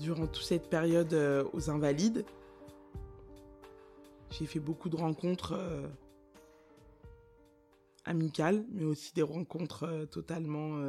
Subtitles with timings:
[0.00, 2.24] durant toute cette période euh, aux Invalides,
[4.30, 5.86] j'ai fait beaucoup de rencontres euh,
[8.04, 10.80] amicales, mais aussi des rencontres euh, totalement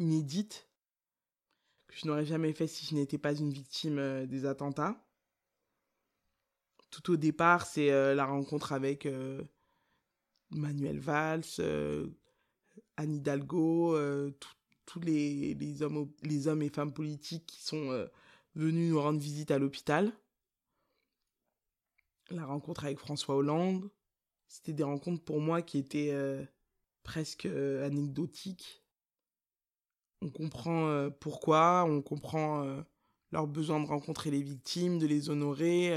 [0.00, 0.68] inédites
[1.86, 5.00] que je n'aurais jamais fait si je n'étais pas une victime des attentats.
[6.90, 9.08] Tout au départ, c'est la rencontre avec
[10.50, 11.44] Manuel Valls,
[12.96, 13.96] Anne Hidalgo,
[14.86, 18.06] tous les, hommes, les et femmes politiques qui sont euh,
[18.54, 20.12] venus nous rendre visite à l'hôpital.
[22.30, 23.90] La rencontre avec François Hollande,
[24.48, 26.44] c'était des rencontres pour moi qui étaient euh,
[27.02, 28.82] presque euh, anecdotiques.
[30.22, 32.82] On comprend pourquoi, on comprend
[33.30, 35.92] leur besoin de rencontrer les victimes, de les honorer.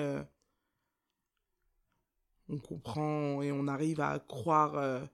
[2.50, 5.08] on comprend et on arrive à croire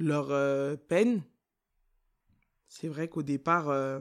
[0.00, 1.22] leur peine
[2.70, 4.00] c'est vrai qu'au départ, euh,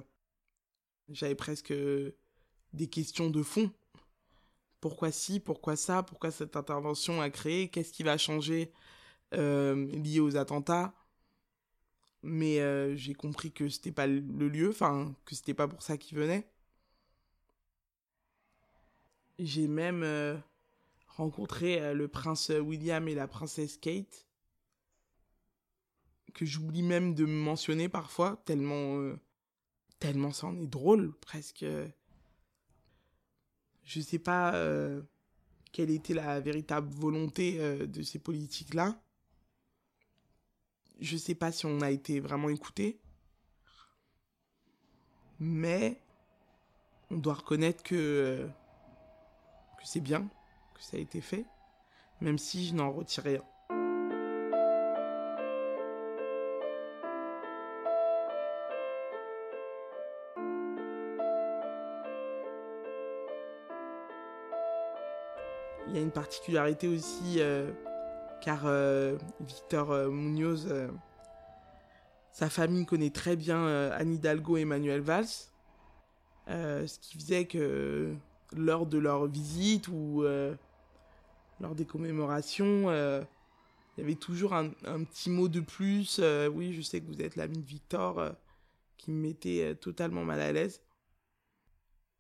[1.10, 3.72] j'avais presque des questions de fond.
[4.80, 8.72] Pourquoi ci, pourquoi ça, pourquoi cette intervention a créé, qu'est-ce qui va changer
[9.34, 10.94] euh, lié aux attentats.
[12.22, 15.98] Mais euh, j'ai compris que c'était pas le lieu, enfin que c'était pas pour ça
[15.98, 16.48] qu'ils venaient.
[19.40, 20.06] J'ai même
[21.08, 24.29] rencontré le prince William et la princesse Kate
[26.34, 29.20] que j'oublie même de mentionner parfois, tellement, euh,
[30.00, 31.66] tellement ça en est drôle, presque.
[33.84, 35.02] Je sais pas euh,
[35.72, 39.02] quelle était la véritable volonté euh, de ces politiques-là.
[41.00, 43.00] Je sais pas si on a été vraiment écouté.
[45.40, 46.02] Mais
[47.10, 48.48] on doit reconnaître que,
[49.78, 50.30] que c'est bien,
[50.76, 51.46] que ça a été fait,
[52.20, 53.44] même si je n'en retire rien.
[66.02, 67.72] Une particularité aussi, euh,
[68.42, 70.68] car euh, Victor euh, Munoz,
[72.32, 75.28] sa famille connaît très bien Anne Hidalgo et Manuel Valls,
[76.48, 78.14] ce qui faisait que
[78.56, 80.24] lors de leur visite ou
[81.60, 86.22] lors des commémorations, il y avait toujours un, petit mot de plus.
[86.54, 88.32] oui, je sais que vous êtes l'ami de Victor,
[88.98, 90.82] qui me mettait totalement mal à l'aise.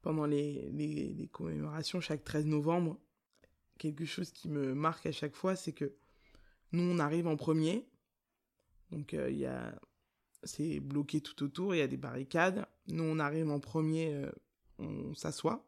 [0.01, 2.97] Pendant les, les commémorations, chaque 13 novembre,
[3.79, 5.95] quelque chose qui me marque à chaque fois, c'est que
[6.71, 7.87] nous, on arrive en premier.
[8.91, 9.71] Donc, euh,
[10.43, 12.67] c'est bloqué tout autour, il y a des barricades.
[12.87, 14.29] Nous, on arrive en premier, euh,
[14.77, 15.65] on s'assoit.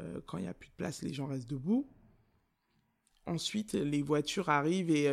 [0.00, 1.86] Euh, quand il n'y a plus de place, les gens restent debout.
[3.26, 5.08] Ensuite, les voitures arrivent et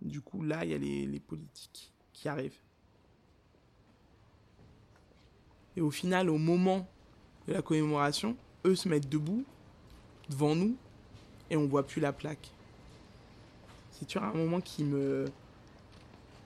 [0.00, 2.58] du coup, là, il y a les politiques qui arrivent.
[5.76, 6.90] Et au final, au moment
[7.46, 9.44] de la commémoration, eux se mettent debout
[10.30, 10.76] devant nous
[11.50, 12.50] et on voit plus la plaque.
[13.92, 15.26] C'est toujours un moment qui me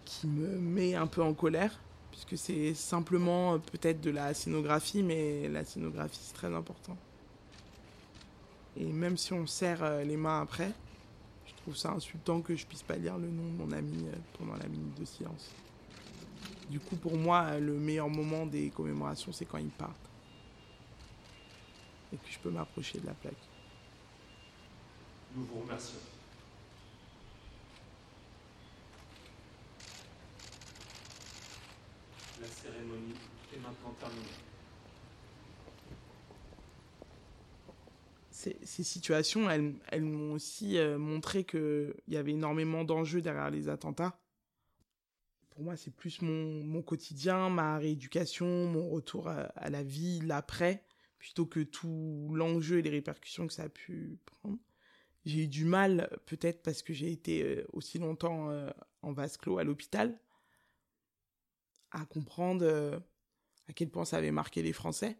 [0.05, 1.79] qui me met un peu en colère
[2.11, 6.97] puisque c'est simplement euh, peut-être de la scénographie mais la scénographie c'est très important.
[8.77, 10.73] Et même si on serre euh, les mains après,
[11.47, 14.17] je trouve ça insultant que je puisse pas lire le nom de mon ami euh,
[14.39, 15.51] pendant la minute de silence.
[16.71, 19.97] Du coup, pour moi, le meilleur moment des commémorations, c'est quand ils partent.
[22.13, 23.35] Et que je peux m'approcher de la plaque.
[25.35, 25.99] Nous vous remercions.
[32.41, 33.15] La cérémonie
[33.55, 34.23] est maintenant terminée.
[38.31, 44.19] Ces, situations, elles, m'ont aussi euh, montré qu'il y avait énormément d'enjeux derrière les attentats.
[45.51, 50.83] Pour moi, c'est plus mon, quotidien, ma rééducation, mon retour à la vie, l'après,
[51.19, 54.57] plutôt que tout l'enjeu et les répercussions que ça a pu prendre
[55.25, 58.71] j'ai eu du mal, peut-être parce que j'ai été euh, aussi longtemps euh,
[59.03, 60.19] en vase clos à l'hôpital,
[61.91, 62.99] à comprendre euh,
[63.69, 65.19] à quel point ça avait marqué les Français.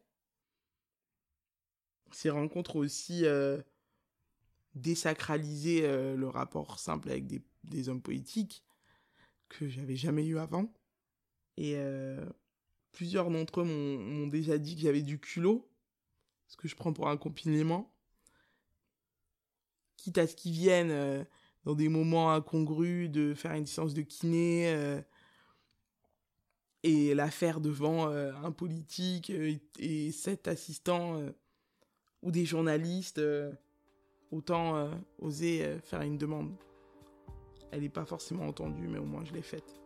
[2.13, 3.25] Ces rencontres aussi
[4.75, 8.65] désacralisé le rapport simple avec des, des hommes politiques
[9.49, 10.75] que j'avais jamais eu avant.
[11.57, 11.77] Et
[12.91, 15.71] plusieurs d'entre eux m'ont déjà dit que j'avais du culot,
[16.49, 17.95] ce que je prends pour un compliment
[20.01, 21.25] quitte à ce qu'ils viennent euh,
[21.65, 25.01] dans des moments incongrus, de faire une séance de kiné euh,
[26.83, 29.31] et la faire devant euh, un politique
[29.79, 31.21] et sept assistants
[32.23, 33.21] ou des journalistes,
[34.31, 36.55] autant oser faire une demande.
[37.71, 39.80] Elle n'est pas forcément entendue, mais au moins je l'ai faite.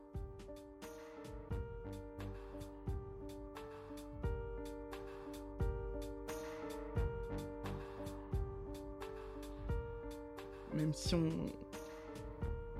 [10.74, 11.30] Même si on,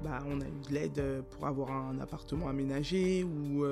[0.03, 3.65] bah, on a eu de l'aide pour avoir un appartement aménagé ou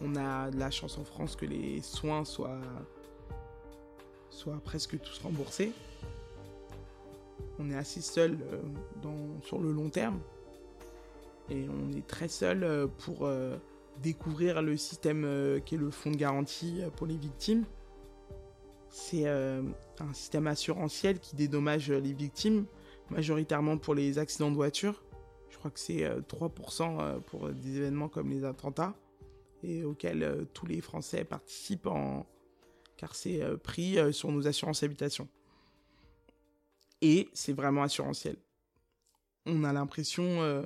[0.00, 2.60] on a de la chance en France que les soins soient,
[4.30, 5.72] soient presque tous remboursés.
[7.58, 8.38] On est assez seul
[9.02, 10.18] dans, sur le long terme
[11.50, 13.28] et on est très seul pour
[14.02, 17.64] découvrir le système euh, qui est le fonds de garantie euh, pour les victimes.
[18.90, 19.62] C'est euh,
[20.00, 22.66] un système assurantiel qui dédommage les victimes,
[23.10, 25.04] majoritairement pour les accidents de voiture.
[25.50, 28.94] Je crois que c'est 3% pour des événements comme les attentats,
[29.62, 32.26] et auxquels tous les Français participent en...
[32.96, 35.28] car c'est pris sur nos assurances habitation.
[37.00, 38.36] Et c'est vraiment assurantiel.
[39.46, 40.64] On a l'impression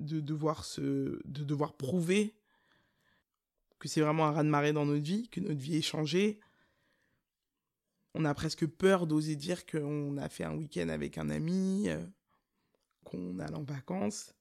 [0.00, 0.80] de devoir se,
[1.24, 2.34] de devoir prouver
[3.78, 6.40] que c'est vraiment un raz-de-marée dans notre vie, que notre vie est changée.
[8.14, 12.04] On a presque peur d'oser dire qu'on a fait un week-end avec un ami, euh,
[13.04, 14.34] qu'on allé en vacances,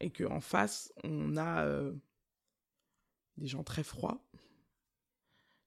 [0.00, 1.92] et qu'en face, on a euh,
[3.36, 4.24] des gens très froids.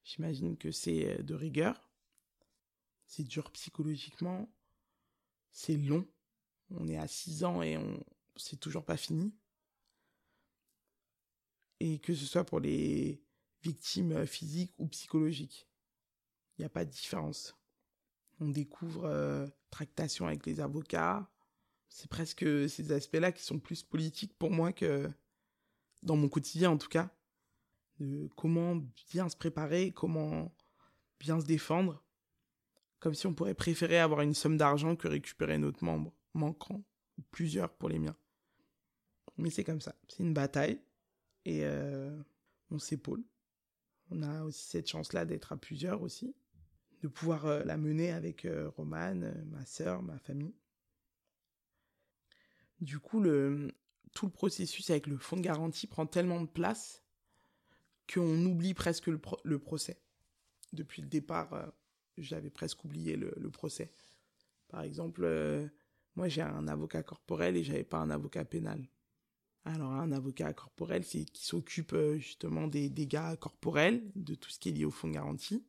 [0.04, 1.90] J'imagine que c'est euh, de rigueur.
[3.06, 4.50] C'est dur psychologiquement.
[5.50, 6.06] C'est long.
[6.70, 7.78] On est à 6 ans et
[8.36, 9.32] c'est toujours pas fini
[11.80, 13.22] et que ce soit pour les
[13.62, 15.67] victimes physiques ou psychologiques.
[16.58, 17.56] Il n'y a pas de différence.
[18.40, 21.30] On découvre euh, tractation avec les avocats.
[21.88, 25.10] C'est presque ces aspects-là qui sont plus politiques pour moi que
[26.02, 27.10] dans mon quotidien en tout cas.
[28.36, 28.76] Comment
[29.10, 30.54] bien se préparer, comment
[31.18, 32.02] bien se défendre.
[33.00, 36.82] Comme si on pourrait préférer avoir une somme d'argent que récupérer notre membre manquant,
[37.18, 38.16] ou plusieurs pour les miens.
[39.36, 40.80] Mais c'est comme ça, c'est une bataille
[41.44, 42.16] et euh,
[42.70, 43.24] on s'épaule.
[44.10, 46.34] On a aussi cette chance-là d'être à plusieurs aussi,
[47.02, 50.54] de pouvoir euh, la mener avec euh, Romane, ma sœur, ma famille.
[52.80, 53.20] Du coup,
[54.14, 57.02] tout le processus avec le fonds de garantie prend tellement de place
[58.12, 59.18] qu'on oublie presque le,
[59.58, 60.00] procès.
[60.72, 61.72] Depuis le départ,
[62.16, 63.90] j'avais presque oublié le, le, procès.
[64.68, 65.26] Par exemple,
[66.14, 68.88] moi j'ai un avocat corporel et j'avais pas un avocat pénal.
[69.68, 74.58] Alors un avocat corporel, c'est qui s'occupe euh, justement des dégâts corporels, de tout ce
[74.58, 75.62] qui est lié au fonds de garantie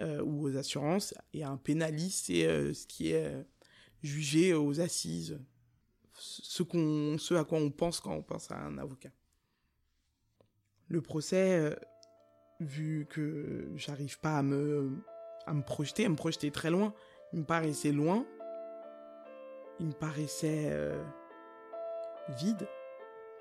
[0.00, 1.14] euh, ou aux assurances.
[1.32, 3.32] Et un pénaliste, c'est euh, ce qui est
[4.02, 5.40] jugé aux assises,
[6.12, 9.10] ce, qu'on, ce à quoi on pense quand on pense à un avocat.
[10.88, 11.76] Le procès,
[12.60, 15.02] vu que j'arrive pas à me,
[15.46, 16.94] à me projeter, à me projeter très loin,
[17.32, 18.24] il me paraissait loin,
[19.80, 20.72] il me paraissait
[22.38, 22.68] vide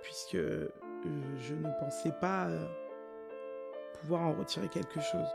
[0.05, 0.69] puisque euh,
[1.39, 2.65] je ne pensais pas euh,
[3.99, 5.27] pouvoir en retirer quelque chose.